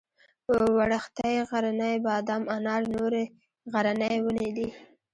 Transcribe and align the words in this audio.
وړښتی 0.77 1.33
غرنی 1.49 1.95
بادام 2.05 2.43
انار 2.55 2.81
نورې 2.95 3.23
غرنۍ 3.73 4.15
ونې 4.23 4.49
دي. 4.57 4.67